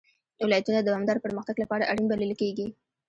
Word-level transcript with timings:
ولایتونه 0.45 0.79
د 0.81 0.85
دوامداره 0.89 1.23
پرمختګ 1.25 1.55
لپاره 1.63 1.87
اړین 1.91 2.05
بلل 2.09 2.31
کېږي. 2.41 2.67